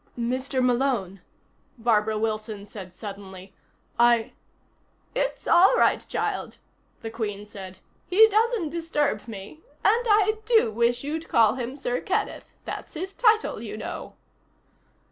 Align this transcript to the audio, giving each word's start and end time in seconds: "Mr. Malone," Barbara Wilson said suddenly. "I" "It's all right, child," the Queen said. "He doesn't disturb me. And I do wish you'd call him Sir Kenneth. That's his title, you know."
"Mr. 0.17 0.65
Malone," 0.65 1.21
Barbara 1.77 2.17
Wilson 2.17 2.65
said 2.65 2.91
suddenly. 2.91 3.53
"I" 3.99 4.33
"It's 5.29 5.47
all 5.47 5.75
right, 5.77 6.03
child," 6.09 6.57
the 7.03 7.11
Queen 7.11 7.45
said. 7.45 7.77
"He 8.07 8.27
doesn't 8.27 8.69
disturb 8.69 9.27
me. 9.27 9.61
And 9.85 10.07
I 10.09 10.39
do 10.45 10.71
wish 10.71 11.03
you'd 11.03 11.29
call 11.29 11.53
him 11.53 11.77
Sir 11.77 12.01
Kenneth. 12.01 12.51
That's 12.65 12.95
his 12.95 13.13
title, 13.13 13.61
you 13.61 13.77
know." 13.77 14.15